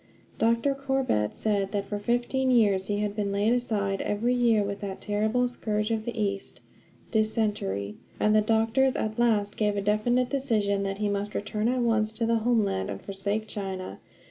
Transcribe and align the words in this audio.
Dr. 0.39 0.73
Corbett 0.73 1.35
said 1.35 1.71
that 1.73 1.85
for 1.85 1.99
fifteen 1.99 2.49
years 2.49 2.87
he 2.87 3.01
had 3.01 3.15
been 3.15 3.31
laid 3.31 3.53
aside 3.53 4.01
every 4.01 4.33
year 4.33 4.63
with 4.63 4.79
that 4.79 4.99
terrible 4.99 5.47
scourge 5.47 5.91
of 5.91 6.05
the 6.05 6.19
East 6.19 6.59
dysentery; 7.11 7.97
and 8.19 8.35
the 8.35 8.41
doctors 8.41 8.95
at 8.95 9.19
last 9.19 9.55
gave 9.57 9.77
a 9.77 9.81
definite 9.83 10.31
decision 10.31 10.81
that 10.81 10.97
he 10.97 11.07
must 11.07 11.35
return 11.35 11.67
at 11.67 11.81
once 11.81 12.11
to 12.13 12.25
the 12.25 12.37
homeland 12.37 12.89
and 12.89 13.03
forsake 13.03 13.45
China. 13.47 13.99